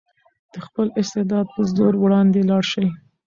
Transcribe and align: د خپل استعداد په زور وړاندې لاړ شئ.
د 0.53 0.55
خپل 0.65 0.87
استعداد 1.01 1.45
په 1.55 1.61
زور 1.75 1.93
وړاندې 1.99 2.41
لاړ 2.49 2.63
شئ. 2.71 2.87